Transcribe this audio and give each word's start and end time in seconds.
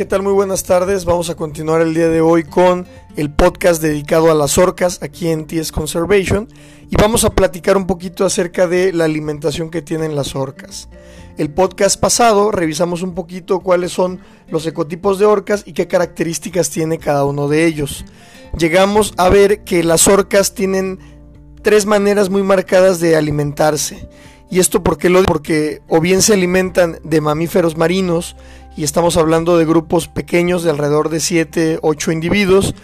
¿Qué 0.00 0.06
tal? 0.06 0.22
Muy 0.22 0.32
buenas 0.32 0.62
tardes. 0.62 1.04
Vamos 1.04 1.28
a 1.28 1.34
continuar 1.34 1.82
el 1.82 1.92
día 1.92 2.08
de 2.08 2.22
hoy 2.22 2.44
con 2.44 2.86
el 3.18 3.30
podcast 3.30 3.82
dedicado 3.82 4.30
a 4.30 4.34
las 4.34 4.56
orcas 4.56 4.98
aquí 5.02 5.28
en 5.28 5.46
TS 5.46 5.72
Conservation 5.72 6.48
y 6.88 6.96
vamos 6.96 7.24
a 7.24 7.34
platicar 7.34 7.76
un 7.76 7.86
poquito 7.86 8.24
acerca 8.24 8.66
de 8.66 8.94
la 8.94 9.04
alimentación 9.04 9.68
que 9.68 9.82
tienen 9.82 10.16
las 10.16 10.34
orcas. 10.34 10.88
El 11.36 11.52
podcast 11.52 12.00
pasado 12.00 12.50
revisamos 12.50 13.02
un 13.02 13.14
poquito 13.14 13.60
cuáles 13.60 13.92
son 13.92 14.20
los 14.48 14.66
ecotipos 14.66 15.18
de 15.18 15.26
orcas 15.26 15.64
y 15.66 15.74
qué 15.74 15.86
características 15.86 16.70
tiene 16.70 16.96
cada 16.96 17.26
uno 17.26 17.46
de 17.46 17.66
ellos. 17.66 18.06
Llegamos 18.56 19.12
a 19.18 19.28
ver 19.28 19.64
que 19.64 19.84
las 19.84 20.08
orcas 20.08 20.54
tienen 20.54 20.98
tres 21.60 21.84
maneras 21.84 22.30
muy 22.30 22.42
marcadas 22.42 23.00
de 23.00 23.16
alimentarse. 23.16 24.08
¿Y 24.50 24.58
esto 24.58 24.82
por 24.82 24.98
qué 24.98 25.08
lo 25.10 25.22
Porque 25.22 25.80
o 25.88 26.00
bien 26.00 26.22
se 26.22 26.34
alimentan 26.34 26.98
de 27.04 27.20
mamíferos 27.20 27.76
marinos, 27.76 28.36
y 28.76 28.84
estamos 28.84 29.16
hablando 29.16 29.58
de 29.58 29.64
grupos 29.64 30.08
pequeños 30.08 30.62
de 30.62 30.70
alrededor 30.70 31.08
de 31.08 31.20
7, 31.20 31.80
8 31.82 32.12
individuos. 32.12 32.74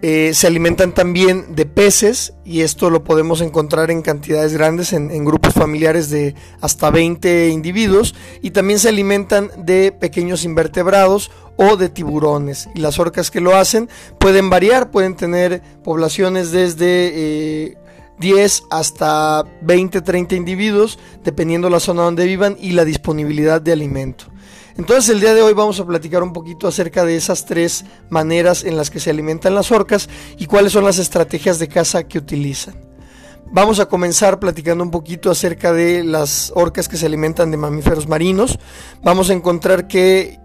Eh, 0.00 0.32
se 0.32 0.46
alimentan 0.46 0.92
también 0.92 1.54
de 1.54 1.66
peces 1.66 2.34
y 2.44 2.60
esto 2.60 2.88
lo 2.88 3.04
podemos 3.04 3.40
encontrar 3.40 3.90
en 3.90 4.02
cantidades 4.02 4.52
grandes, 4.54 4.92
en, 4.92 5.24
grupos 5.24 5.54
familiares 5.54 6.08
de 6.10 6.34
hasta 6.60 6.90
20 6.90 7.48
individuos. 7.48 8.14
Y 8.42 8.52
también 8.52 8.78
se 8.78 8.88
alimentan 8.88 9.50
de 9.58 9.92
pequeños 9.92 10.44
invertebrados 10.44 11.30
o 11.56 11.76
de 11.76 11.88
tiburones. 11.88 12.68
Y 12.74 12.80
las 12.80 12.98
orcas 12.98 13.30
que 13.30 13.40
lo 13.40 13.56
hacen 13.56 13.88
pueden 14.18 14.50
variar, 14.50 14.90
pueden 14.90 15.16
tener 15.16 15.62
poblaciones 15.82 16.52
desde... 16.52 17.76
10 18.18 18.58
eh, 18.60 18.64
hasta 18.70 19.44
20, 19.62 20.00
30 20.02 20.34
individuos, 20.34 20.98
dependiendo 21.22 21.70
la 21.70 21.80
zona 21.80 22.02
donde 22.02 22.26
vivan 22.26 22.56
y 22.60 22.72
la 22.72 22.84
disponibilidad 22.84 23.60
de 23.60 23.72
alimento. 23.72 24.26
Entonces 24.76 25.14
el 25.14 25.20
día 25.20 25.34
de 25.34 25.42
hoy 25.42 25.52
vamos 25.52 25.78
a 25.78 25.86
platicar 25.86 26.22
un 26.22 26.32
poquito 26.32 26.66
acerca 26.66 27.04
de 27.04 27.16
esas 27.16 27.46
tres 27.46 27.84
maneras 28.10 28.64
en 28.64 28.76
las 28.76 28.90
que 28.90 28.98
se 28.98 29.10
alimentan 29.10 29.54
las 29.54 29.70
orcas 29.70 30.08
y 30.36 30.46
cuáles 30.46 30.72
son 30.72 30.84
las 30.84 30.98
estrategias 30.98 31.58
de 31.58 31.68
caza 31.68 32.04
que 32.04 32.18
utilizan. 32.18 32.74
Vamos 33.52 33.78
a 33.78 33.86
comenzar 33.86 34.40
platicando 34.40 34.82
un 34.82 34.90
poquito 34.90 35.30
acerca 35.30 35.72
de 35.72 36.02
las 36.02 36.52
orcas 36.56 36.88
que 36.88 36.96
se 36.96 37.06
alimentan 37.06 37.52
de 37.52 37.56
mamíferos 37.56 38.08
marinos. 38.08 38.58
Vamos 39.04 39.30
a 39.30 39.32
encontrar 39.32 39.86
que 39.86 40.40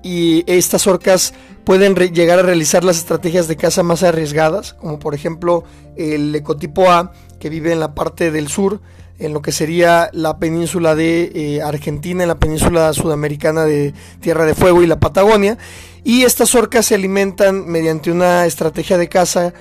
estas 0.45 0.85
orcas 0.85 1.33
pueden 1.63 1.95
llegar 1.95 2.37
a 2.37 2.43
realizar 2.43 2.83
las 2.83 2.97
estrategias 2.97 3.47
de 3.47 3.55
caza 3.55 3.81
más 3.81 4.03
arriesgadas, 4.03 4.73
como 4.73 4.99
por 4.99 5.15
ejemplo 5.15 5.63
el 5.95 6.35
ecotipo 6.35 6.91
A, 6.91 7.11
que 7.39 7.49
vive 7.49 7.71
en 7.71 7.79
la 7.79 7.95
parte 7.95 8.31
del 8.31 8.47
sur, 8.47 8.81
en 9.17 9.33
lo 9.33 9.41
que 9.41 9.51
sería 9.51 10.09
la 10.13 10.37
península 10.37 10.95
de 10.95 11.31
eh, 11.33 11.61
Argentina, 11.61 12.23
en 12.23 12.29
la 12.29 12.39
península 12.39 12.93
sudamericana 12.93 13.65
de 13.65 13.93
Tierra 14.21 14.45
de 14.45 14.55
Fuego 14.55 14.81
y 14.81 14.87
la 14.87 14.99
Patagonia. 14.99 15.57
Y 16.03 16.23
estas 16.23 16.55
orcas 16.55 16.85
se 16.85 16.95
alimentan 16.95 17.67
mediante 17.67 18.11
una 18.11 18.45
estrategia 18.45 18.97
de 18.97 19.09
caza 19.09 19.53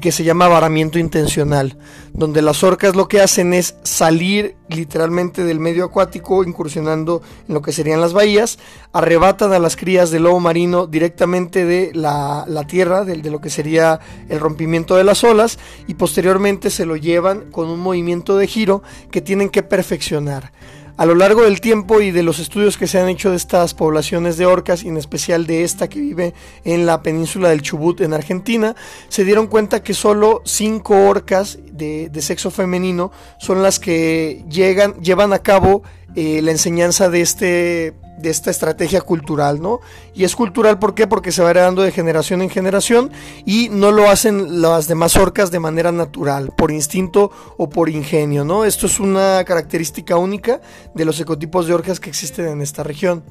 que 0.00 0.12
se 0.12 0.24
llama 0.24 0.48
varamiento 0.48 0.98
intencional, 0.98 1.76
donde 2.12 2.42
las 2.42 2.62
orcas 2.62 2.94
lo 2.94 3.08
que 3.08 3.20
hacen 3.20 3.52
es 3.52 3.76
salir 3.82 4.56
literalmente 4.68 5.44
del 5.44 5.60
medio 5.60 5.84
acuático, 5.84 6.44
incursionando 6.44 7.22
en 7.48 7.54
lo 7.54 7.62
que 7.62 7.72
serían 7.72 8.00
las 8.00 8.12
bahías, 8.12 8.58
arrebatan 8.92 9.52
a 9.52 9.58
las 9.58 9.76
crías 9.76 10.10
de 10.10 10.20
lobo 10.20 10.40
marino 10.40 10.86
directamente 10.86 11.64
de 11.64 11.90
la, 11.94 12.46
tierra, 12.68 13.04
de, 13.04 13.16
de, 13.16 13.30
lo 13.30 13.40
que 13.40 13.50
sería 13.50 14.00
el 14.28 14.40
rompimiento 14.40 14.96
de 14.96 15.04
las 15.04 15.24
olas, 15.24 15.58
y 15.86 15.94
posteriormente 15.94 16.70
se 16.70 16.86
lo 16.86 16.96
llevan 16.96 17.50
con 17.50 17.68
un 17.68 17.80
movimiento 17.80 18.36
de 18.36 18.46
giro 18.46 18.82
que 19.10 19.20
tienen 19.20 19.50
que 19.50 19.62
perfeccionar. 19.62 20.52
A 20.96 21.06
lo 21.06 21.14
largo 21.14 21.42
del 21.42 21.60
tiempo 21.60 22.00
y 22.00 22.10
de 22.10 22.22
los 22.22 22.38
estudios 22.38 22.76
que 22.76 22.86
se 22.86 23.00
han 23.00 23.08
hecho 23.08 23.30
de 23.30 23.36
estas 23.36 23.72
poblaciones 23.72 24.36
de 24.36 24.46
orcas, 24.46 24.84
y 24.84 24.88
en 24.88 24.98
especial 24.98 25.46
de 25.46 25.64
esta 25.64 25.88
que 25.88 26.00
vive 26.00 26.34
en 26.64 26.84
la 26.84 27.02
península 27.02 27.48
del 27.48 27.62
Chubut 27.62 28.00
en 28.02 28.12
Argentina, 28.12 28.76
se 29.08 29.24
dieron 29.24 29.46
cuenta 29.46 29.82
que 29.82 29.94
solo 29.94 30.42
cinco 30.44 31.08
orcas 31.08 31.58
de, 31.72 32.10
sexo 32.20 32.50
femenino 32.50 33.10
son 33.38 33.62
las 33.62 33.80
que 33.80 34.44
llegan, 34.48 34.94
llevan 35.00 35.32
a 35.32 35.38
cabo 35.40 35.82
eh, 36.14 36.40
la 36.42 36.50
enseñanza 36.50 37.08
de 37.08 37.20
este 37.22 37.94
de 38.22 38.30
esta 38.30 38.50
estrategia 38.50 39.00
cultural, 39.00 39.60
¿no? 39.60 39.80
Y 40.14 40.24
es 40.24 40.34
cultural. 40.34 40.78
Porque 40.78 41.32
se 41.32 41.42
va 41.42 41.50
heredando 41.50 41.82
de 41.82 41.90
generación 41.90 42.42
en 42.42 42.48
generación 42.48 43.10
y 43.44 43.68
no 43.70 43.90
lo 43.90 44.08
hacen 44.08 44.62
las 44.62 44.86
demás 44.86 45.16
orcas 45.16 45.50
de 45.50 45.58
manera 45.58 45.90
natural, 45.90 46.52
por 46.56 46.70
instinto 46.70 47.30
o 47.56 47.68
por 47.68 47.88
ingenio, 47.88 48.44
¿no? 48.44 48.64
Esto 48.64 48.86
es 48.86 49.00
una 49.00 49.42
característica 49.44 50.16
única 50.16 50.60
de 50.94 51.04
los 51.04 51.18
ecotipos 51.20 51.66
de 51.66 51.74
orcas 51.74 52.00
que 52.00 52.10
existen 52.10 52.46
en 52.46 52.62
esta 52.62 52.82
región. 52.82 53.24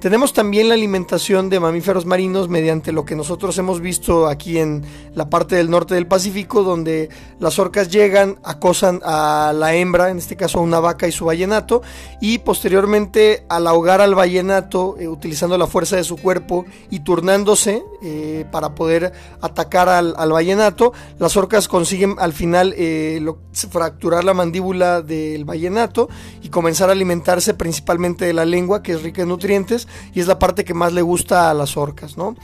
Tenemos 0.00 0.32
también 0.32 0.68
la 0.68 0.74
alimentación 0.74 1.48
de 1.48 1.60
mamíferos 1.60 2.06
marinos 2.06 2.48
mediante 2.48 2.90
lo 2.90 3.04
que 3.04 3.14
nosotros 3.14 3.56
hemos 3.58 3.80
visto 3.80 4.26
aquí 4.26 4.58
en 4.58 4.84
la 5.14 5.30
parte 5.30 5.54
del 5.54 5.70
norte 5.70 5.94
del 5.94 6.06
Pacífico, 6.06 6.62
donde 6.62 7.08
las 7.38 7.58
orcas 7.58 7.88
llegan, 7.88 8.38
acosan 8.42 9.00
a 9.04 9.52
la 9.54 9.74
hembra, 9.74 10.10
en 10.10 10.18
este 10.18 10.36
caso 10.36 10.58
a 10.58 10.62
una 10.62 10.80
vaca 10.80 11.06
y 11.06 11.12
su 11.12 11.26
vallenato, 11.26 11.82
y 12.20 12.38
posteriormente 12.38 13.44
al 13.48 13.66
ahogar 13.66 14.00
al 14.00 14.14
vallenato, 14.14 14.31
eh, 14.38 15.08
utilizando 15.08 15.58
la 15.58 15.66
fuerza 15.66 15.96
de 15.96 16.04
su 16.04 16.16
cuerpo 16.16 16.64
y 16.90 17.00
turnándose 17.00 17.82
eh, 18.02 18.46
para 18.50 18.74
poder 18.74 19.12
atacar 19.40 19.88
al, 19.88 20.14
vallenato, 20.32 20.92
las 21.18 21.36
orcas 21.36 21.68
consiguen 21.68 22.16
al 22.18 22.32
final 22.32 22.74
eh, 22.76 23.24
fracturar 23.52 24.24
la 24.24 24.34
mandíbula 24.34 25.02
del 25.02 25.44
vallenato 25.44 26.08
y 26.42 26.48
comenzar 26.48 26.88
a 26.88 26.92
alimentarse 26.92 27.54
principalmente 27.54 28.24
de 28.24 28.32
la 28.32 28.44
lengua, 28.44 28.82
que 28.82 28.92
es 28.92 29.02
rica 29.02 29.22
en 29.22 29.28
nutrientes, 29.28 29.88
y 30.14 30.20
es 30.20 30.26
la 30.26 30.38
parte 30.38 30.64
que 30.64 30.74
más 30.74 30.92
le 30.92 31.02
gusta 31.02 31.50
a 31.50 31.54
las 31.54 31.76
orcas, 31.76 32.16
¿no? 32.16 32.34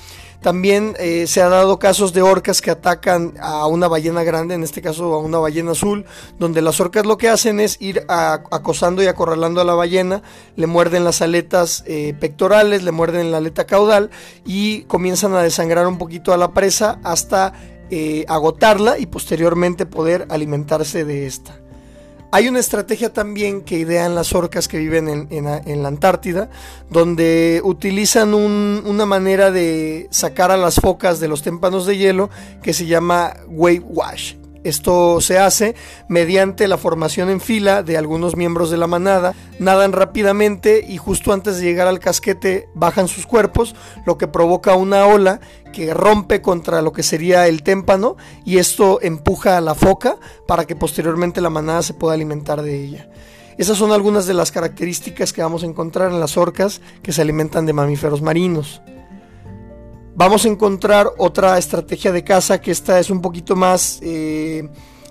También 0.40 0.94
eh, 1.00 1.26
se 1.26 1.42
ha 1.42 1.48
dado 1.48 1.80
casos 1.80 2.12
de 2.12 2.22
orcas 2.22 2.60
que 2.60 2.70
atacan 2.70 3.34
a 3.40 3.66
una 3.66 3.88
ballena 3.88 4.22
grande, 4.22 4.54
en 4.54 4.62
este 4.62 4.80
caso 4.80 5.14
a 5.14 5.18
una 5.18 5.38
ballena 5.38 5.72
azul, 5.72 6.04
donde 6.38 6.62
las 6.62 6.80
orcas 6.80 7.06
lo 7.06 7.18
que 7.18 7.28
hacen 7.28 7.58
es 7.58 7.76
ir 7.80 8.04
acosando 8.08 9.02
y 9.02 9.06
acorralando 9.06 9.60
a 9.60 9.64
la 9.64 9.74
ballena, 9.74 10.22
le 10.54 10.66
muerden 10.68 11.02
las 11.04 11.22
aletas 11.22 11.82
eh, 11.86 12.14
pectorales, 12.20 12.84
le 12.84 12.92
muerden 12.92 13.32
la 13.32 13.38
aleta 13.38 13.66
caudal 13.66 14.10
y 14.44 14.82
comienzan 14.82 15.34
a 15.34 15.42
desangrar 15.42 15.88
un 15.88 15.98
poquito 15.98 16.32
a 16.32 16.36
la 16.36 16.52
presa 16.52 17.00
hasta 17.02 17.52
eh, 17.90 18.24
agotarla 18.28 18.98
y 18.98 19.06
posteriormente 19.06 19.86
poder 19.86 20.26
alimentarse 20.30 21.04
de 21.04 21.26
esta. 21.26 21.57
Hay 22.30 22.46
una 22.46 22.60
estrategia 22.60 23.10
también 23.12 23.62
que 23.62 23.78
idean 23.78 24.14
las 24.14 24.34
orcas 24.34 24.68
que 24.68 24.76
viven 24.78 25.28
en, 25.30 25.82
la 25.82 25.88
Antártida, 25.88 26.50
donde 26.90 27.62
utilizan 27.64 28.34
una 28.34 29.06
manera 29.06 29.50
de 29.50 30.08
sacar 30.10 30.50
a 30.50 30.58
las 30.58 30.76
focas 30.76 31.20
de 31.20 31.28
los 31.28 31.42
témpanos 31.42 31.86
de 31.86 31.96
hielo 31.96 32.28
que 32.62 32.74
se 32.74 32.84
llama 32.84 33.34
wave 33.48 33.82
wash. 33.88 34.34
Esto 34.64 35.20
se 35.20 35.38
hace 35.38 35.76
mediante 36.08 36.66
la 36.66 36.78
formación 36.78 37.30
en 37.30 37.40
fila 37.40 37.82
de 37.82 37.96
algunos 37.96 38.34
miembros 38.36 38.70
de 38.70 38.76
la 38.76 38.88
manada, 38.88 39.34
nadan 39.60 39.92
rápidamente 39.92 40.84
y 40.86 40.96
justo 40.96 41.32
antes 41.32 41.58
de 41.58 41.64
llegar 41.64 41.86
al 41.86 42.00
casquete 42.00 42.68
bajan 42.74 43.06
sus 43.06 43.24
cuerpos, 43.24 43.76
lo 44.04 44.18
que 44.18 44.26
provoca 44.26 44.74
una 44.74 45.06
ola 45.06 45.40
que 45.72 45.94
rompe 45.94 46.42
contra 46.42 46.82
lo 46.82 46.92
que 46.92 47.04
sería 47.04 47.46
el 47.46 47.62
témpano 47.62 48.16
y 48.44 48.58
esto 48.58 48.98
empuja 49.00 49.56
a 49.56 49.60
la 49.60 49.76
foca 49.76 50.16
para 50.46 50.66
que 50.66 50.74
posteriormente 50.74 51.40
la 51.40 51.50
manada 51.50 51.82
se 51.82 51.94
pueda 51.94 52.14
alimentar 52.14 52.62
de 52.62 52.82
ella. 52.82 53.08
Esas 53.58 53.78
son 53.78 53.92
algunas 53.92 54.26
de 54.26 54.34
las 54.34 54.52
características 54.52 55.32
que 55.32 55.42
vamos 55.42 55.62
a 55.62 55.66
encontrar 55.66 56.10
en 56.10 56.20
las 56.20 56.36
orcas 56.36 56.80
que 57.02 57.12
se 57.12 57.22
alimentan 57.22 57.64
de 57.66 57.72
mamíferos 57.72 58.22
marinos 58.22 58.80
vamos 60.18 60.44
a 60.44 60.48
encontrar 60.48 61.12
otra 61.16 61.56
estrategia 61.58 62.10
de 62.10 62.24
caza 62.24 62.60
que 62.60 62.72
esta 62.72 62.98
es 62.98 63.08
un 63.08 63.22
poquito 63.22 63.54
más 63.54 64.00
eh, 64.02 64.68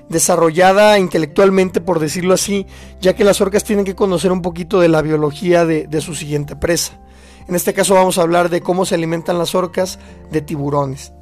desarrollada 0.09 0.99
intelectualmente, 0.99 1.79
por 1.79 1.99
decirlo 1.99 2.33
así, 2.33 2.67
ya 2.99 3.15
que 3.15 3.23
las 3.23 3.39
orcas 3.39 3.63
tienen 3.63 3.85
que 3.85 3.95
conocer 3.95 4.33
un 4.33 4.41
poquito 4.41 4.81
de 4.81 4.89
la 4.89 5.01
biología 5.01 5.65
de, 5.65 5.87
de 5.87 6.01
su 6.01 6.13
siguiente 6.13 6.57
presa. 6.57 6.99
En 7.47 7.55
este 7.55 7.73
caso 7.73 7.93
vamos 7.93 8.17
a 8.17 8.23
hablar 8.23 8.49
de 8.49 8.59
cómo 8.59 8.85
se 8.85 8.95
alimentan 8.95 9.37
las 9.39 9.55
orcas 9.55 9.97
de 10.29 10.41
tiburones. 10.41 11.13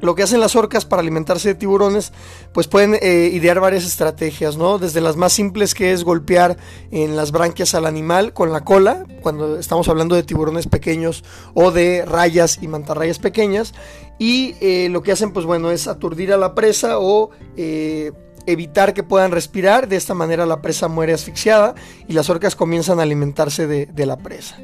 Lo 0.00 0.14
que 0.14 0.22
hacen 0.22 0.40
las 0.40 0.56
orcas 0.56 0.84
para 0.84 1.00
alimentarse 1.00 1.48
de 1.48 1.54
tiburones, 1.54 2.12
pues 2.52 2.66
pueden 2.68 2.96
eh, 3.00 3.30
idear 3.32 3.60
varias 3.60 3.84
estrategias, 3.84 4.56
¿no? 4.56 4.78
Desde 4.78 5.00
las 5.00 5.16
más 5.16 5.32
simples 5.32 5.74
que 5.74 5.92
es 5.92 6.04
golpear 6.04 6.56
en 6.90 7.16
las 7.16 7.32
branquias 7.32 7.74
al 7.74 7.86
animal 7.86 8.32
con 8.32 8.52
la 8.52 8.64
cola, 8.64 9.06
cuando 9.22 9.58
estamos 9.58 9.88
hablando 9.88 10.14
de 10.14 10.22
tiburones 10.22 10.66
pequeños 10.66 11.24
o 11.54 11.70
de 11.70 12.04
rayas 12.06 12.58
y 12.62 12.68
mantarrayas 12.68 13.18
pequeñas. 13.18 13.74
Y 14.18 14.54
eh, 14.60 14.88
lo 14.90 15.02
que 15.02 15.12
hacen, 15.12 15.32
pues 15.32 15.46
bueno, 15.46 15.70
es 15.70 15.86
aturdir 15.86 16.32
a 16.32 16.36
la 16.36 16.54
presa 16.54 16.98
o... 16.98 17.30
Eh, 17.56 18.12
evitar 18.46 18.94
que 18.94 19.02
puedan 19.02 19.32
respirar, 19.32 19.86
de 19.86 19.96
esta 19.96 20.14
manera 20.14 20.46
la 20.46 20.62
presa 20.62 20.88
muere 20.88 21.12
asfixiada 21.12 21.74
y 22.08 22.14
las 22.14 22.30
orcas 22.30 22.56
comienzan 22.56 22.98
a 22.98 23.02
alimentarse 23.02 23.66
de 23.66 24.06
la 24.06 24.16
presa. 24.16 24.56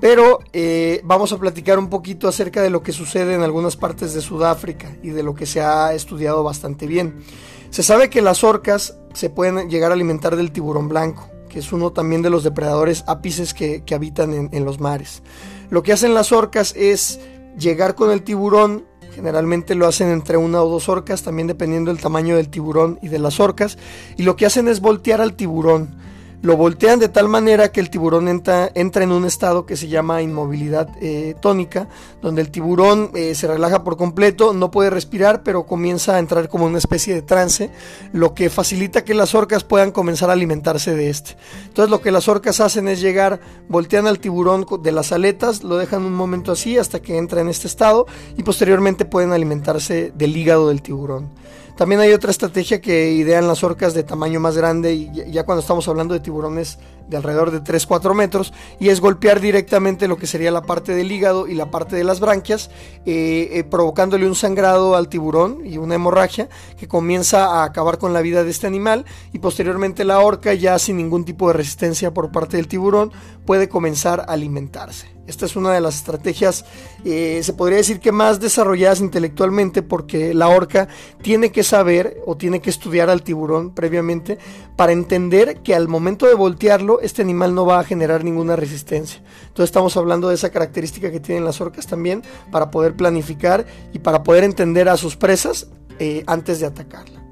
Pero 0.00 0.40
eh, 0.52 1.00
vamos 1.04 1.32
a 1.32 1.38
platicar 1.38 1.78
un 1.78 1.88
poquito 1.88 2.28
acerca 2.28 2.62
de 2.62 2.70
lo 2.70 2.82
que 2.82 2.92
sucede 2.92 3.34
en 3.34 3.42
algunas 3.42 3.76
partes 3.76 4.12
de 4.12 4.20
Sudáfrica 4.20 4.94
y 5.02 5.10
de 5.10 5.22
lo 5.22 5.34
que 5.34 5.46
se 5.46 5.60
ha 5.60 5.94
estudiado 5.94 6.42
bastante 6.42 6.86
bien. 6.86 7.24
Se 7.70 7.82
sabe 7.82 8.10
que 8.10 8.22
las 8.22 8.44
orcas 8.44 8.98
se 9.14 9.30
pueden 9.30 9.70
llegar 9.70 9.90
a 9.90 9.94
alimentar 9.94 10.36
del 10.36 10.52
tiburón 10.52 10.88
blanco, 10.88 11.28
que 11.48 11.60
es 11.60 11.72
uno 11.72 11.92
también 11.92 12.22
de 12.22 12.30
los 12.30 12.44
depredadores 12.44 13.04
ápices 13.06 13.54
que, 13.54 13.82
habitan 13.94 14.50
en, 14.52 14.64
los 14.64 14.80
mares. 14.80 15.22
Lo 15.70 15.82
que 15.82 15.92
hacen 15.92 16.14
las 16.14 16.30
orcas 16.30 16.74
es 16.76 17.20
llegar 17.58 17.94
con 17.94 18.10
el 18.10 18.22
tiburón 18.22 18.84
Generalmente 19.16 19.74
lo 19.74 19.86
hacen 19.86 20.10
entre 20.10 20.36
una 20.36 20.62
o 20.62 20.68
dos 20.68 20.90
orcas, 20.90 21.22
también 21.22 21.48
dependiendo 21.48 21.90
del 21.90 22.02
tamaño 22.02 22.36
del 22.36 22.50
tiburón 22.50 22.98
y 23.00 23.08
de 23.08 23.18
las 23.18 23.40
orcas. 23.40 23.78
Y 24.18 24.24
lo 24.24 24.36
que 24.36 24.44
hacen 24.44 24.68
es 24.68 24.80
voltear 24.82 25.22
al 25.22 25.36
tiburón 25.36 25.96
lo 26.42 26.56
voltean 26.56 26.98
de 26.98 27.08
tal 27.08 27.28
manera 27.28 27.72
que 27.72 27.80
el 27.80 27.90
tiburón 27.90 28.28
entra, 28.28 28.70
en 28.74 29.12
un 29.12 29.24
estado 29.24 29.66
que 29.66 29.76
se 29.76 29.88
llama 29.88 30.22
inmovilidad 30.22 30.88
eh, 31.00 31.34
tónica, 31.40 31.88
donde 32.22 32.42
el 32.42 32.50
tiburón 32.50 33.10
eh, 33.14 33.34
se 33.34 33.46
relaja 33.46 33.84
por 33.84 33.96
completo, 33.96 34.52
no 34.52 34.70
puede 34.70 34.90
respirar, 34.90 35.42
pero 35.42 35.66
comienza 35.66 36.16
a 36.16 36.18
entrar 36.18 36.48
como 36.48 36.66
una 36.66 36.78
especie 36.78 37.14
de 37.14 37.22
trance, 37.22 37.70
lo 38.12 38.34
que 38.34 38.50
facilita 38.50 39.04
que 39.04 39.14
las 39.14 39.34
orcas 39.34 39.64
puedan 39.64 39.90
comenzar 39.90 40.30
a 40.30 40.34
alimentarse 40.34 40.94
de 40.94 41.10
este. 41.10 41.36
Entonces 41.66 41.90
lo 41.90 42.00
que 42.00 42.10
las 42.10 42.28
orcas 42.28 42.60
hacen 42.60 42.88
es 42.88 43.00
llegar, 43.00 43.40
voltean 43.68 44.06
al 44.06 44.18
tiburón 44.18 44.66
de 44.82 44.92
las 44.92 45.12
aletas, 45.12 45.64
lo 45.64 45.76
dejan 45.76 46.04
un 46.04 46.14
momento 46.14 46.52
así 46.52 46.78
hasta 46.78 47.00
que 47.00 47.16
entra 47.16 47.40
en 47.40 47.48
este 47.48 47.66
estado 47.66 48.06
y 48.36 48.42
posteriormente 48.42 49.04
pueden 49.04 49.32
alimentarse 49.32 50.12
del 50.14 50.36
hígado 50.36 50.68
del 50.68 50.82
tiburón. 50.82 51.30
También 51.76 52.00
hay 52.00 52.12
otra 52.12 52.30
estrategia 52.30 52.80
que 52.80 53.12
idean 53.12 53.46
las 53.46 53.62
orcas 53.62 53.92
de 53.92 54.02
tamaño 54.02 54.40
más 54.40 54.56
grande, 54.56 54.94
y 54.94 55.30
ya 55.30 55.44
cuando 55.44 55.60
estamos 55.60 55.86
hablando 55.88 56.14
de 56.14 56.20
tiburones 56.20 56.78
de 57.08 57.16
alrededor 57.16 57.50
de 57.50 57.62
3-4 57.62 58.14
metros, 58.14 58.52
y 58.80 58.88
es 58.88 59.00
golpear 59.00 59.40
directamente 59.40 60.08
lo 60.08 60.16
que 60.16 60.26
sería 60.26 60.50
la 60.50 60.62
parte 60.62 60.94
del 60.94 61.10
hígado 61.10 61.46
y 61.46 61.54
la 61.54 61.70
parte 61.70 61.96
de 61.96 62.04
las 62.04 62.20
branquias, 62.20 62.70
eh, 63.04 63.48
eh, 63.52 63.64
provocándole 63.64 64.26
un 64.26 64.34
sangrado 64.34 64.96
al 64.96 65.08
tiburón 65.08 65.60
y 65.64 65.78
una 65.78 65.94
hemorragia 65.94 66.48
que 66.76 66.88
comienza 66.88 67.46
a 67.46 67.64
acabar 67.64 67.98
con 67.98 68.12
la 68.12 68.22
vida 68.22 68.44
de 68.44 68.50
este 68.50 68.66
animal, 68.66 69.04
y 69.32 69.38
posteriormente 69.38 70.04
la 70.04 70.20
orca, 70.20 70.54
ya 70.54 70.78
sin 70.78 70.96
ningún 70.96 71.24
tipo 71.24 71.48
de 71.48 71.54
resistencia 71.54 72.12
por 72.12 72.32
parte 72.32 72.56
del 72.56 72.68
tiburón, 72.68 73.12
puede 73.44 73.68
comenzar 73.68 74.20
a 74.20 74.32
alimentarse. 74.32 75.16
Esta 75.26 75.44
es 75.44 75.56
una 75.56 75.72
de 75.72 75.80
las 75.80 75.96
estrategias, 75.96 76.64
eh, 77.04 77.40
se 77.42 77.52
podría 77.52 77.78
decir 77.78 77.98
que 77.98 78.12
más 78.12 78.38
desarrolladas 78.38 79.00
intelectualmente, 79.00 79.82
porque 79.82 80.34
la 80.34 80.48
orca 80.48 80.86
tiene 81.20 81.50
que 81.50 81.64
saber 81.64 82.22
o 82.26 82.36
tiene 82.36 82.60
que 82.60 82.70
estudiar 82.70 83.10
al 83.10 83.22
tiburón 83.22 83.74
previamente 83.74 84.38
para 84.76 84.92
entender 84.92 85.62
que 85.62 85.74
al 85.74 85.88
momento 85.88 86.26
de 86.26 86.34
voltearlo, 86.34 86.95
este 87.00 87.22
animal 87.22 87.54
no 87.54 87.66
va 87.66 87.80
a 87.80 87.84
generar 87.84 88.24
ninguna 88.24 88.56
resistencia. 88.56 89.22
Entonces 89.42 89.64
estamos 89.64 89.96
hablando 89.96 90.28
de 90.28 90.34
esa 90.34 90.50
característica 90.50 91.10
que 91.10 91.20
tienen 91.20 91.44
las 91.44 91.60
orcas 91.60 91.86
también 91.86 92.22
para 92.50 92.70
poder 92.70 92.96
planificar 92.96 93.66
y 93.92 93.98
para 93.98 94.22
poder 94.22 94.44
entender 94.44 94.88
a 94.88 94.96
sus 94.96 95.16
presas 95.16 95.68
eh, 95.98 96.24
antes 96.26 96.60
de 96.60 96.66
atacarla. 96.66 97.22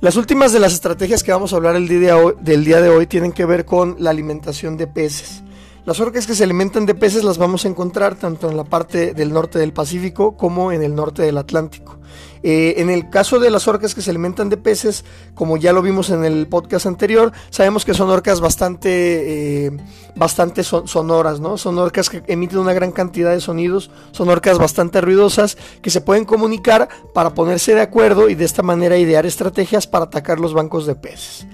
Las 0.00 0.16
últimas 0.16 0.52
de 0.52 0.60
las 0.60 0.72
estrategias 0.72 1.22
que 1.22 1.30
vamos 1.30 1.52
a 1.52 1.56
hablar 1.56 1.76
el 1.76 1.86
día 1.86 2.16
del 2.40 2.64
día 2.64 2.80
de 2.80 2.88
hoy 2.88 3.06
tienen 3.06 3.32
que 3.32 3.44
ver 3.44 3.66
con 3.66 3.96
la 3.98 4.08
alimentación 4.08 4.78
de 4.78 4.86
peces. 4.86 5.42
Las 5.84 6.00
orcas 6.00 6.26
que 6.26 6.34
se 6.34 6.44
alimentan 6.44 6.86
de 6.86 6.94
peces 6.94 7.24
las 7.24 7.36
vamos 7.36 7.64
a 7.64 7.68
encontrar 7.68 8.14
tanto 8.14 8.50
en 8.50 8.56
la 8.56 8.64
parte 8.64 9.12
del 9.12 9.32
norte 9.32 9.58
del 9.58 9.72
Pacífico 9.72 10.36
como 10.36 10.72
en 10.72 10.82
el 10.82 10.94
norte 10.94 11.20
del 11.22 11.36
Atlántico. 11.36 11.98
Eh, 12.42 12.74
en 12.78 12.88
el 12.88 13.10
caso 13.10 13.38
de 13.38 13.50
las 13.50 13.68
orcas 13.68 13.94
que 13.94 14.00
se 14.00 14.10
alimentan 14.10 14.48
de 14.48 14.56
peces, 14.56 15.04
como 15.34 15.56
ya 15.58 15.72
lo 15.72 15.82
vimos 15.82 16.10
en 16.10 16.24
el 16.24 16.46
podcast 16.46 16.86
anterior, 16.86 17.32
sabemos 17.50 17.84
que 17.84 17.92
son 17.92 18.08
orcas 18.08 18.40
bastante, 18.40 19.66
eh, 19.66 19.76
bastante 20.16 20.62
sonoras, 20.64 21.40
¿no? 21.40 21.58
Son 21.58 21.78
orcas 21.78 22.08
que 22.08 22.22
emiten 22.26 22.58
una 22.58 22.72
gran 22.72 22.92
cantidad 22.92 23.30
de 23.30 23.40
sonidos, 23.40 23.90
son 24.12 24.30
orcas 24.30 24.58
bastante 24.58 25.00
ruidosas 25.00 25.58
que 25.82 25.90
se 25.90 26.00
pueden 26.00 26.24
comunicar 26.24 26.88
para 27.12 27.34
ponerse 27.34 27.74
de 27.74 27.82
acuerdo 27.82 28.30
y 28.30 28.34
de 28.34 28.44
esta 28.44 28.62
manera 28.62 28.96
idear 28.96 29.26
estrategias 29.26 29.86
para 29.86 30.06
atacar 30.06 30.40
los 30.40 30.54
bancos 30.54 30.86
de 30.86 30.94
peces. 30.94 31.46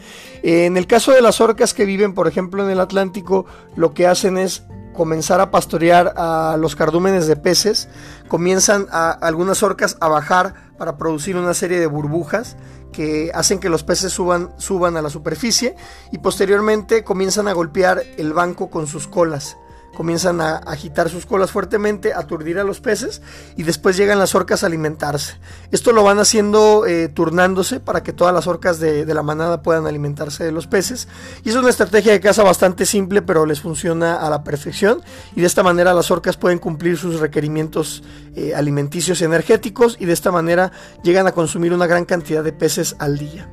En 0.42 0.76
el 0.76 0.86
caso 0.86 1.10
de 1.10 1.22
las 1.22 1.40
orcas 1.40 1.74
que 1.74 1.84
viven, 1.84 2.14
por 2.14 2.28
ejemplo, 2.28 2.62
en 2.62 2.70
el 2.70 2.78
Atlántico, 2.78 3.46
lo 3.74 3.92
que 3.94 4.06
hacen 4.06 4.38
es 4.38 4.62
comenzar 4.96 5.40
a 5.40 5.50
pastorear 5.50 6.14
a 6.16 6.56
los 6.58 6.74
cardúmenes 6.74 7.26
de 7.26 7.36
peces, 7.36 7.88
comienzan 8.26 8.86
a 8.90 9.10
algunas 9.10 9.62
orcas 9.62 9.96
a 10.00 10.08
bajar 10.08 10.54
para 10.76 10.96
producir 10.96 11.36
una 11.36 11.54
serie 11.54 11.78
de 11.78 11.86
burbujas 11.86 12.56
que 12.92 13.30
hacen 13.34 13.60
que 13.60 13.68
los 13.68 13.84
peces 13.84 14.12
suban, 14.12 14.50
suban 14.56 14.96
a 14.96 15.02
la 15.02 15.10
superficie 15.10 15.76
y 16.10 16.18
posteriormente 16.18 17.04
comienzan 17.04 17.46
a 17.46 17.52
golpear 17.52 18.02
el 18.16 18.32
banco 18.32 18.70
con 18.70 18.86
sus 18.86 19.06
colas 19.06 19.56
comienzan 19.96 20.42
a 20.42 20.56
agitar 20.58 21.08
sus 21.08 21.24
colas 21.24 21.50
fuertemente, 21.50 22.12
aturdir 22.12 22.58
a 22.58 22.64
los 22.64 22.80
peces 22.80 23.22
y 23.56 23.62
después 23.62 23.96
llegan 23.96 24.18
las 24.18 24.34
orcas 24.34 24.62
a 24.62 24.66
alimentarse. 24.66 25.38
Esto 25.72 25.92
lo 25.92 26.04
van 26.04 26.18
haciendo 26.18 26.84
eh, 26.86 27.08
turnándose 27.08 27.80
para 27.80 28.02
que 28.02 28.12
todas 28.12 28.34
las 28.34 28.46
orcas 28.46 28.78
de, 28.78 29.06
la 29.06 29.22
manada 29.22 29.62
puedan 29.62 29.86
alimentarse 29.86 30.44
de 30.44 30.52
los 30.52 30.66
peces. 30.66 31.08
Y 31.44 31.48
es 31.48 31.56
una 31.56 31.70
estrategia 31.70 32.12
de 32.12 32.20
caza 32.20 32.42
bastante 32.42 32.84
simple, 32.84 33.22
pero 33.22 33.46
les 33.46 33.62
funciona 33.62 34.16
a 34.16 34.28
la 34.28 34.44
perfección. 34.44 35.00
Y 35.34 35.40
de 35.40 35.46
esta 35.46 35.62
manera 35.62 35.94
las 35.94 36.10
orcas 36.10 36.36
pueden 36.36 36.58
cumplir 36.58 36.98
sus 36.98 37.18
requerimientos 37.18 38.02
eh, 38.34 38.54
alimenticios 38.54 39.22
y 39.22 39.24
energéticos 39.24 39.96
y 39.98 40.04
de 40.04 40.12
esta 40.12 40.30
manera 40.30 40.72
llegan 41.02 41.26
a 41.26 41.32
consumir 41.32 41.72
una 41.72 41.86
gran 41.86 42.04
cantidad 42.04 42.44
de 42.44 42.52
peces 42.52 42.94
al 42.98 43.16
día. 43.16 43.48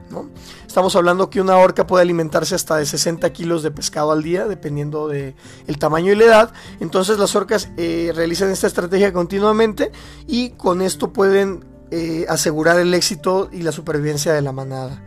Estamos 0.73 0.95
hablando 0.95 1.29
que 1.29 1.39
una 1.39 1.57
orca 1.57 1.85
puede 1.85 2.01
alimentarse 2.01 2.55
hasta 2.55 2.77
de 2.77 2.87
60 2.87 3.31
kilos 3.31 3.61
de 3.61 3.69
pescado 3.69 4.11
al 4.11 4.23
día, 4.23 4.47
dependiendo 4.47 5.07
del 5.07 5.35
el 5.67 5.77
tamaño 5.77 6.11
y 6.11 6.15
la 6.15 6.23
edad. 6.25 6.53
Entonces 6.79 7.19
las 7.19 7.35
orcas 7.35 7.69
eh, 7.77 8.11
realizan 8.15 8.49
esta 8.49 8.65
estrategia 8.65 9.13
continuamente 9.13 9.91
y 10.25 10.49
con 10.53 10.81
esto 10.81 11.13
pueden 11.13 11.63
eh, 11.91 12.25
asegurar 12.27 12.79
el 12.79 12.91
éxito 12.95 13.49
y 13.51 13.61
la 13.61 13.71
supervivencia 13.71 14.33
de 14.33 14.41
la 14.41 14.51
manada. 14.51 15.03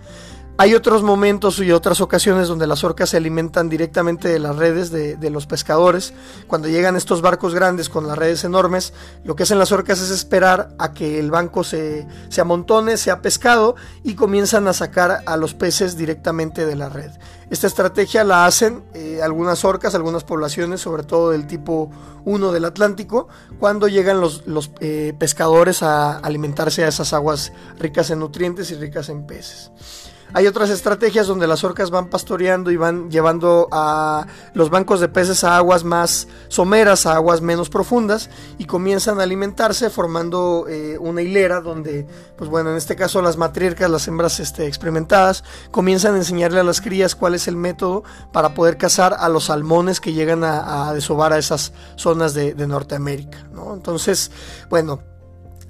Hay 0.58 0.74
otros 0.74 1.02
momentos 1.02 1.58
y 1.58 1.70
otras 1.70 2.00
ocasiones 2.00 2.48
donde 2.48 2.66
las 2.66 2.82
orcas 2.82 3.10
se 3.10 3.18
alimentan 3.18 3.68
directamente 3.68 4.28
de 4.28 4.38
las 4.38 4.56
redes 4.56 4.90
de, 4.90 5.30
los 5.30 5.46
pescadores. 5.46 6.14
Cuando 6.46 6.68
llegan 6.68 6.96
estos 6.96 7.20
barcos 7.20 7.54
grandes 7.54 7.90
con 7.90 8.08
las 8.08 8.16
redes 8.16 8.42
enormes, 8.42 8.94
lo 9.22 9.36
que 9.36 9.42
hacen 9.42 9.58
las 9.58 9.70
orcas 9.70 10.00
es 10.00 10.10
esperar 10.10 10.70
a 10.78 10.94
que 10.94 11.18
el 11.18 11.30
banco 11.30 11.62
se, 11.62 12.06
se 12.30 12.40
amontone, 12.40 12.96
sea 12.96 13.20
pescado 13.20 13.76
y 14.02 14.14
comienzan 14.14 14.66
a 14.66 14.72
sacar 14.72 15.22
a 15.26 15.36
los 15.36 15.52
peces 15.52 15.98
directamente 15.98 16.64
de 16.64 16.74
la 16.74 16.88
red. 16.88 17.10
Esta 17.50 17.66
estrategia 17.66 18.24
la 18.24 18.46
hacen 18.46 18.82
eh, 18.94 19.20
algunas 19.22 19.62
orcas, 19.62 19.94
algunas 19.94 20.24
poblaciones, 20.24 20.80
sobre 20.80 21.02
todo 21.02 21.32
del 21.32 21.46
tipo 21.46 21.90
1 22.24 22.52
del 22.52 22.64
Atlántico, 22.64 23.28
cuando 23.60 23.88
llegan 23.88 24.22
los, 24.22 24.42
eh, 24.80 25.12
pescadores 25.18 25.82
a 25.82 26.16
alimentarse 26.16 26.82
a 26.82 26.88
esas 26.88 27.12
aguas 27.12 27.52
ricas 27.78 28.08
en 28.10 28.20
nutrientes 28.20 28.70
y 28.70 28.74
ricas 28.76 29.10
en 29.10 29.26
peces. 29.26 29.70
Hay 30.32 30.46
otras 30.46 30.70
estrategias 30.70 31.26
donde 31.28 31.46
las 31.46 31.64
orcas 31.64 31.90
van 31.90 32.08
pastoreando 32.08 32.70
y 32.70 32.76
van 32.76 33.10
llevando 33.10 33.68
a 33.70 34.26
los 34.54 34.70
bancos 34.70 35.00
de 35.00 35.08
peces 35.08 35.44
a 35.44 35.56
aguas 35.56 35.84
más 35.84 36.28
someras, 36.48 37.06
a 37.06 37.14
aguas 37.14 37.40
menos 37.40 37.70
profundas 37.70 38.28
y 38.58 38.66
comienzan 38.66 39.20
a 39.20 39.22
alimentarse 39.22 39.88
formando 39.88 40.66
eh, 40.68 40.98
una 40.98 41.22
hilera 41.22 41.60
donde, 41.60 42.06
pues 42.36 42.50
bueno, 42.50 42.70
en 42.70 42.76
este 42.76 42.96
caso 42.96 43.22
las 43.22 43.36
matriarcas, 43.36 43.88
las 43.88 44.08
hembras 44.08 44.40
este, 44.40 44.66
experimentadas, 44.66 45.44
comienzan 45.70 46.14
a 46.14 46.18
enseñarle 46.18 46.60
a 46.60 46.64
las 46.64 46.80
crías 46.80 47.14
cuál 47.14 47.34
es 47.34 47.46
el 47.48 47.56
método 47.56 48.02
para 48.32 48.52
poder 48.52 48.76
cazar 48.76 49.14
a 49.18 49.28
los 49.28 49.44
salmones 49.44 50.00
que 50.00 50.12
llegan 50.12 50.42
a, 50.44 50.92
desovar 50.92 51.32
a 51.32 51.38
esas 51.38 51.72
zonas 51.96 52.34
de, 52.34 52.54
Norteamérica. 52.66 53.46
Entonces, 53.72 54.32
bueno, 54.68 55.00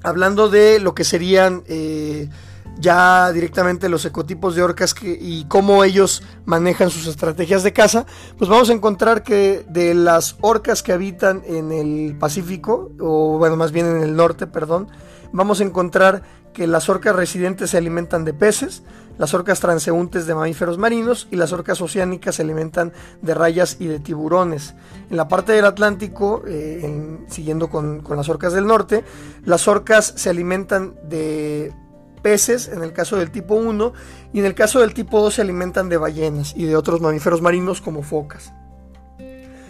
hablando 0.02 0.48
de 0.48 0.80
lo 0.80 0.94
que 0.94 1.04
serían... 1.04 1.62
Eh, 1.66 2.30
ya 2.78 3.32
directamente 3.32 3.88
los 3.88 4.04
ecotipos 4.04 4.54
de 4.54 4.62
orcas 4.62 4.94
y 5.02 5.44
cómo 5.46 5.84
ellos 5.84 6.22
manejan 6.44 6.90
sus 6.90 7.06
estrategias 7.06 7.62
de 7.62 7.72
caza, 7.72 8.06
pues 8.38 8.50
vamos 8.50 8.70
a 8.70 8.72
encontrar 8.72 9.22
que 9.22 9.64
de 9.68 9.94
las 9.94 10.36
orcas 10.40 10.82
que 10.82 10.92
habitan 10.92 11.42
en 11.46 11.72
el 11.72 12.16
Pacífico, 12.18 12.92
o 13.00 13.38
bueno, 13.38 13.56
más 13.56 13.72
bien 13.72 13.86
en 13.86 14.02
el 14.02 14.16
norte, 14.16 14.46
perdón, 14.46 14.88
vamos 15.32 15.60
a 15.60 15.64
encontrar 15.64 16.22
que 16.52 16.66
las 16.66 16.88
orcas 16.88 17.14
residentes 17.14 17.70
se 17.70 17.76
alimentan 17.76 18.24
de 18.24 18.32
peces, 18.32 18.82
las 19.18 19.34
orcas 19.34 19.60
transeúntes 19.60 20.26
de 20.26 20.34
mamíferos 20.34 20.78
marinos 20.78 21.28
y 21.30 21.36
las 21.36 21.52
orcas 21.52 21.80
oceánicas 21.82 22.36
se 22.36 22.42
alimentan 22.42 22.92
de 23.20 23.34
rayas 23.34 23.76
y 23.78 23.86
de 23.86 23.98
tiburones. 23.98 24.74
En 25.10 25.18
la 25.18 25.28
parte 25.28 25.52
del 25.52 25.66
Atlántico, 25.66 26.42
eh, 26.46 27.18
siguiendo 27.28 27.68
con, 27.68 28.00
con 28.00 28.16
las 28.16 28.28
orcas 28.30 28.54
del 28.54 28.66
norte, 28.66 29.04
las 29.44 29.68
orcas 29.68 30.14
se 30.16 30.30
alimentan 30.30 30.94
de 31.06 31.74
peces, 32.22 32.68
en 32.68 32.82
el 32.82 32.92
caso 32.92 33.16
del 33.16 33.30
tipo 33.30 33.54
1, 33.54 33.92
y 34.32 34.40
en 34.40 34.46
el 34.46 34.54
caso 34.54 34.80
del 34.80 34.94
tipo 34.94 35.20
2 35.20 35.34
se 35.34 35.42
alimentan 35.42 35.88
de 35.88 35.96
ballenas 35.96 36.54
y 36.56 36.64
de 36.64 36.76
otros 36.76 37.00
mamíferos 37.00 37.42
marinos 37.42 37.80
como 37.80 38.02
focas. 38.02 38.52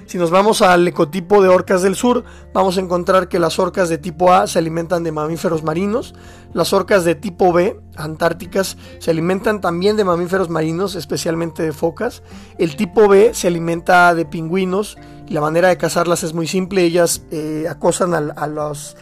Si 0.07 0.19
nos 0.19 0.31
vamos 0.31 0.63
al 0.63 0.87
ecotipo 0.87 1.43
de 1.43 1.49
orcas 1.49 1.83
del 1.83 1.97
sur, 1.97 2.23
vamos 2.55 2.79
a 2.79 2.81
encontrar 2.81 3.29
que 3.29 3.41
las 3.41 3.59
orcas 3.59 3.89
de 3.89 3.99
tipo 3.99 4.33
A 4.33 4.47
se 4.47 4.61
alimentan 4.61 5.03
de 5.03 5.11
mamíferos 5.11 5.65
marinos, 5.65 6.15
las 6.55 6.73
orcas 6.73 7.05
de 7.05 7.17
tipo 7.17 7.53
B, 7.53 7.81
antárticas, 7.97 8.77
se 9.01 9.11
alimentan 9.11 9.61
también 9.61 9.97
de 9.97 10.05
mamíferos 10.05 10.49
marinos, 10.49 10.95
especialmente 10.95 11.65
de 11.65 11.73
focas. 11.73 12.23
El 12.57 12.77
tipo 12.77 13.09
B 13.09 13.33
se 13.35 13.49
alimenta 13.49 14.15
de 14.15 14.25
pingüinos 14.25 14.97
y 15.27 15.35
la 15.35 15.41
manera 15.41 15.69
de 15.69 15.77
cazarlas 15.77 16.23
es 16.23 16.35
muy 16.35 16.47
simple, 16.47 16.85
ellas 16.85 17.23
eh, 17.33 17.67
acosan 17.69 18.15
a 18.15 18.47
los 18.47 18.97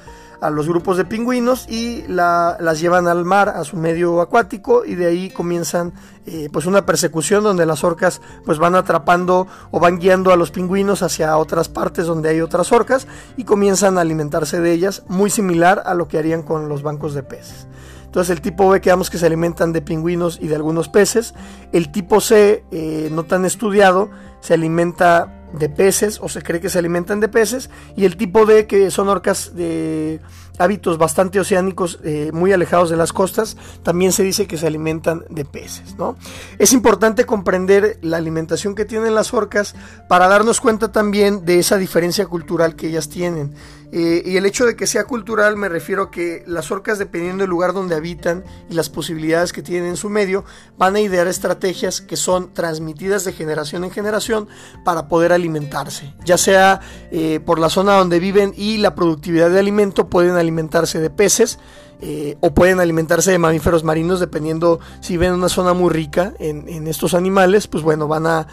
a 0.45 0.51
los 0.51 0.69
grupos 0.69 0.99
de 0.99 1.07
pingüinos 1.07 1.67
y 1.71 2.05
las 2.07 2.79
llevan 2.79 3.09
al 3.09 3.25
mar, 3.25 3.49
a 3.49 3.65
su 3.65 3.79
medio 3.79 4.21
acuático 4.21 4.85
y 4.85 4.95
de 4.95 5.07
ahí 5.07 5.31
comienzan 5.31 5.95
eh, 6.27 6.51
pues 6.53 6.67
una 6.67 6.85
persecución 6.85 7.43
donde 7.43 7.65
las 7.65 7.83
orcas 7.83 8.21
pues 8.45 8.59
van 8.59 8.75
atrapando 8.75 9.47
o 9.71 9.81
van 9.81 9.99
guiando 9.99 10.33
a 10.33 10.37
los 10.37 10.51
pingüinos 10.51 11.03
hacia 11.03 11.39
otras 11.39 11.71
partes 11.71 12.05
donde 12.05 12.29
hay 12.29 12.43
otras 12.43 12.73
orcas 12.73 13.07
y 13.39 13.45
comienzan 13.45 13.97
a 13.97 14.03
alimentarse 14.03 14.61
de 14.61 14.73
ellas 14.73 15.03
muy 15.09 15.31
similar 15.31 15.83
a 15.87 15.95
lo 15.95 16.09
que 16.09 16.19
harían 16.19 16.43
con 16.43 16.69
los 16.69 16.83
bancos 16.83 17.15
de 17.15 17.23
peces. 17.23 17.67
Entonces 18.05 18.31
el 18.37 18.43
tipo 18.43 18.69
B 18.69 18.83
quedamos 18.83 19.09
que 19.09 19.17
se 19.17 19.25
alimentan 19.25 19.73
de 19.73 19.81
pingüinos 19.81 20.39
y 20.41 20.49
de 20.49 20.57
algunos 20.57 20.91
peces. 20.91 21.35
El 21.73 21.91
tipo 21.91 22.21
C, 22.21 22.65
eh, 22.71 23.09
no 23.11 23.25
tan 23.25 23.47
estudiado, 23.47 24.11
se 24.41 24.53
alimenta 24.53 25.34
de 25.59 25.69
peces 25.69 26.19
o 26.23 26.29
se 26.29 26.43
cree 26.43 26.61
que 26.61 26.69
se 26.69 26.79
alimentan 26.79 27.21
de 27.21 27.29
peces. 27.29 27.71
Y 27.97 28.05
el 28.05 28.17
tipo 28.17 28.47
D, 28.47 28.67
que 28.67 28.91
son 28.91 29.09
orcas 29.09 29.55
de 29.55 30.21
hábitos 30.59 30.99
bastante 30.99 31.41
oceánicos, 31.41 31.99
eh, 32.05 32.31
muy 32.33 32.53
alejados 32.53 32.91
de 32.91 32.97
las 32.97 33.13
costas, 33.13 33.57
también 33.83 34.13
se 34.13 34.23
dice 34.23 34.47
que 34.47 34.57
se 34.57 34.67
alimentan 34.67 35.25
de 35.29 35.45
peces. 35.45 35.97
¿no? 35.97 36.17
Es 36.59 36.73
importante 36.73 37.27
comprender 37.27 37.99
la 38.03 38.17
alimentación 38.17 38.75
que 38.75 38.85
tienen 38.85 39.15
las 39.15 39.35
orcas 39.35 39.75
para 40.09 40.29
darnos 40.29 40.61
cuenta 40.61 40.93
también 40.93 41.45
de 41.45 41.59
esa 41.59 41.77
diferencia 41.77 42.27
cultural 42.27 42.77
que 42.77 42.89
ellas 42.89 43.09
tienen. 43.09 43.55
Eh, 43.97 44.25
y 44.27 44.37
el 44.37 44.45
hecho 44.45 44.67
de 44.67 44.75
que 44.75 44.89
sea 44.89 45.05
cultural 45.05 45.57
me 45.57 45.69
refiero 45.69 46.03
a 46.03 46.11
que 46.11 46.43
las 46.49 46.73
orcas, 46.73 46.99
dependiendo 46.99 47.43
del 47.43 47.51
lugar 47.51 47.73
donde 47.73 47.95
habitan 47.95 48.43
y 48.69 48.75
las 48.75 48.91
posibilidades 48.91 49.53
que 49.53 49.63
tienen 49.63 49.91
en 49.91 49.97
su 49.97 50.11
medio, 50.11 50.45
van 50.77 50.97
a 50.97 51.01
idear 51.01 51.29
estrategias 51.29 52.01
que 52.01 52.17
son 52.17 52.53
transmitidas 52.53 53.25
de 53.25 53.33
generación 53.33 53.85
en 53.85 53.93
generación 53.93 54.49
para 54.85 55.07
poder 55.07 55.33
alimentarse. 55.33 56.13
Ya 56.25 56.39
sea 56.39 56.81
eh, 57.13 57.39
por 57.47 57.61
la 57.61 57.69
zona 57.69 57.95
donde 57.95 58.19
viven 58.19 58.53
y 58.57 58.79
la 58.79 58.97
productividad 58.97 59.49
de 59.51 59.61
alimento, 59.61 60.09
pueden 60.11 60.35
alimentarse 60.35 60.44
de 61.01 61.11
peces, 61.11 61.59
eh, 62.07 62.37
o 62.41 62.53
pueden 62.53 62.81
alimentarse 62.81 63.31
de 63.31 63.39
mamíferos 63.39 63.83
marinos 63.83 64.21
dependiendo 64.21 64.79
si 65.01 65.17
ven 65.17 65.33
una 65.33 65.49
zona 65.49 65.73
muy 65.73 65.91
rica 65.91 66.35
en, 66.39 66.87
estos 66.87 67.15
animales, 67.15 67.67
pues 67.67 67.83
bueno, 67.83 68.07
van 68.07 68.27
a, 68.27 68.47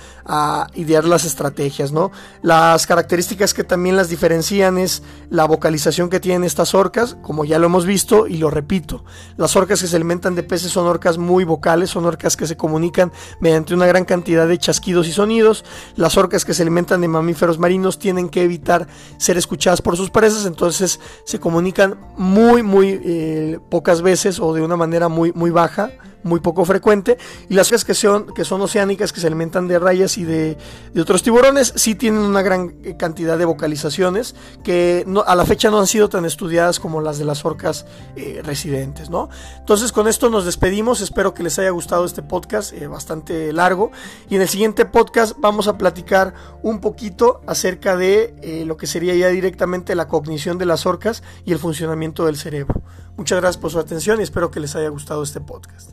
idear 0.74 1.04
las 1.04 1.26
estrategias, 1.26 1.92
¿no? 1.92 2.12
Las 2.42 2.88
características 2.88 3.54
que 3.54 3.66
también 3.66 3.98
las 3.98 4.08
diferencian 4.08 4.78
es 4.78 5.04
la 5.30 5.44
vocalización 5.44 6.10
que 6.10 6.22
tienen 6.22 6.46
estas 6.46 6.74
orcas, 6.74 7.18
como 7.22 7.44
ya 7.44 7.60
lo 7.60 7.66
hemos 7.66 7.86
visto 7.86 8.26
y 8.26 8.38
lo 8.38 8.50
repito, 8.50 9.04
las 9.36 9.54
orcas 9.58 9.82
que 9.82 9.88
se 9.88 9.98
alimentan 9.98 10.34
de 10.34 10.44
peces 10.44 10.72
son 10.72 10.88
orcas 10.88 11.18
muy 11.18 11.44
vocales, 11.44 11.90
son 11.90 12.06
orcas 12.06 12.38
que 12.38 12.48
se 12.48 12.56
comunican 12.56 13.12
mediante 13.42 13.74
una 13.74 13.86
gran 13.86 14.06
cantidad 14.06 14.48
de 14.48 14.58
chasquidos 14.60 15.10
y 15.10 15.12
sonidos, 15.12 15.66
las 15.98 16.16
orcas 16.16 16.46
que 16.46 16.54
se 16.54 16.62
alimentan 16.62 17.02
de 17.02 17.10
mamíferos 17.10 17.60
marinos 17.60 18.00
tienen 18.00 18.30
que 18.30 18.44
evitar 18.44 18.88
ser 19.18 19.36
escuchadas 19.36 19.82
por 19.82 19.98
sus 19.98 20.10
presas, 20.10 20.46
entonces 20.46 21.02
se 21.26 21.40
comunican 21.40 22.00
muy, 22.16 22.64
muy... 22.64 23.02
Eh, 23.04 23.41
pocas 23.70 24.02
veces 24.02 24.40
o 24.40 24.54
de 24.54 24.62
una 24.62 24.76
manera 24.76 25.08
muy, 25.10 25.32
muy 25.34 25.52
baja 25.52 25.92
muy 26.24 26.40
poco 26.40 26.66
frecuente. 26.66 27.18
Y 27.50 27.56
las 27.56 27.70
que 27.84 27.94
son, 27.94 28.34
que 28.34 28.46
son 28.46 28.62
oceánicas, 28.62 29.14
que 29.14 29.20
se 29.20 29.28
alimentan 29.28 29.68
de 29.68 29.80
rayas 29.80 30.18
y 30.18 30.24
de, 30.24 30.58
otros 31.00 31.24
tiburones, 31.24 31.74
sí 31.76 31.96
tienen 31.96 32.22
una 32.22 32.42
gran 32.42 32.76
eh, 32.84 32.96
cantidad 32.98 33.38
de 33.38 33.46
vocalizaciones 33.46 34.36
que 34.64 35.06
a 35.26 35.36
la 35.36 35.46
fecha 35.46 35.70
no 35.70 35.80
han 35.80 35.88
sido 35.88 36.10
tan 36.10 36.26
estudiadas 36.26 36.80
como 36.80 37.02
las 37.02 37.18
de 37.18 37.26
las 37.26 37.46
orcas 37.46 37.86
eh, 38.16 38.42
residentes. 38.44 39.10
¿no? 39.10 39.30
Entonces 39.58 39.92
con 39.92 40.08
esto 40.08 40.30
nos 40.30 40.46
despedimos. 40.46 41.02
Espero 41.02 41.34
que 41.34 41.44
les 41.44 41.58
haya 41.60 41.70
gustado 41.70 42.06
este 42.06 42.22
podcast 42.22 42.74
eh, 42.74 42.88
bastante 42.88 43.52
largo. 43.54 43.92
Y 44.30 44.36
en 44.36 44.42
el 44.42 44.50
siguiente 44.50 44.86
podcast 44.86 45.36
vamos 45.40 45.68
a 45.68 45.78
platicar 45.78 46.34
un 46.62 46.80
poquito 46.80 47.42
acerca 47.48 47.96
de 47.96 48.64
lo 48.66 48.78
que 48.78 48.88
sería 48.88 49.16
ya 49.16 49.28
directamente 49.28 49.96
la 49.96 50.08
cognición 50.08 50.58
de 50.58 50.66
las 50.66 50.86
orcas 50.86 51.24
y 51.46 51.52
el 51.54 51.60
funcionamiento 51.60 52.26
del 52.26 52.38
cerebro. 52.38 52.82
Muchas 53.18 53.40
gracias 53.40 53.62
por 53.62 53.72
su 53.72 53.80
atención 53.80 54.20
y 54.20 54.24
espero 54.24 54.52
que 54.52 54.60
les 54.60 54.76
haya 54.76 54.90
gustado 54.90 55.24
este 55.24 55.42
podcast. 55.42 55.92